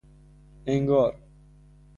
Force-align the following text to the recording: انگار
انگار 0.65 1.15